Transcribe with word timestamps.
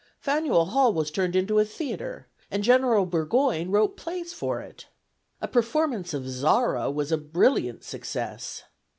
Faneuil 0.19 0.65
Hall 0.65 0.93
was 0.95 1.11
turned 1.11 1.35
into 1.35 1.59
a 1.59 1.63
theatre, 1.63 2.25
and 2.49 2.63
General 2.63 3.05
Burgoyne 3.05 3.69
wrote 3.69 3.95
plays 3.97 4.33
for 4.33 4.59
it. 4.59 4.87
A 5.39 5.47
performance 5.47 6.11
of 6.11 6.27
"Zara" 6.27 6.89
was 6.89 7.11
a 7.11 7.19
brilliant 7.19 7.83
success. 7.83 8.63